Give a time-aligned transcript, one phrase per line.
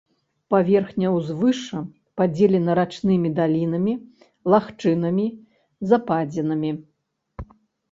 [0.53, 1.81] Паверхня ўзвышша
[2.21, 3.93] падзелена рачнымі далінамі,
[4.55, 5.27] лагчынамі,
[5.93, 6.71] западзінамі.